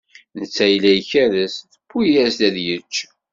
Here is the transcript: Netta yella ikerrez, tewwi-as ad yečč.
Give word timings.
Netta 0.39 0.65
yella 0.67 0.91
ikerrez, 0.99 1.55
tewwi-as 1.89 2.37
ad 2.47 2.55
yečč. 2.65 2.95